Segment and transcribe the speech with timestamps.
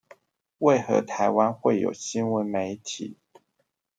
[0.57, 3.17] 為何台灣會有新聞媒體